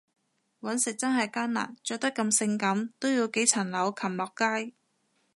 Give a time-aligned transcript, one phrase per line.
[0.61, 4.73] 搵食真係艱難，着得咁性感都要幾層樓擒落街